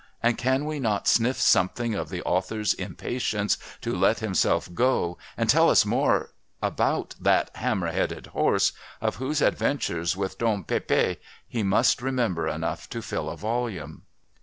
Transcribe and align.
and 0.23 0.35
can 0.39 0.65
we 0.65 0.79
not 0.79 1.07
sniff 1.07 1.37
something 1.39 1.93
of 1.93 2.09
the 2.09 2.23
author's 2.23 2.73
impatience 2.73 3.55
to 3.81 3.95
let 3.95 4.17
himself 4.17 4.73
go 4.73 5.15
and 5.37 5.47
tell 5.47 5.69
us 5.69 5.85
more 5.85 6.31
about 6.59 7.13
that 7.21 7.55
"hammer 7.57 7.91
headed 7.91 8.25
horse" 8.33 8.71
of 8.99 9.17
whose 9.17 9.43
adventures 9.43 10.17
with 10.17 10.39
Don 10.39 10.63
Pépé 10.63 11.17
he 11.47 11.61
must 11.61 12.01
remember 12.01 12.47
enough 12.47 12.89
to 12.89 13.03
fill 13.03 13.29
a 13.29 13.37
volume! 13.37 14.01